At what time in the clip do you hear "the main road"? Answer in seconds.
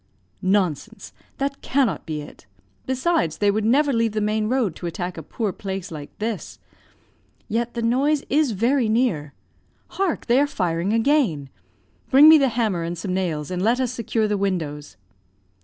4.13-4.75